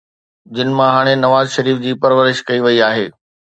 جن 0.55 0.67
مان 0.77 0.89
هاڻي 0.95 1.13
نواز 1.25 1.47
شريف 1.57 1.83
جي 1.85 1.93
پرورش 2.01 2.43
ڪئي 2.51 2.59
وئي 2.67 2.83
آهي. 2.91 3.07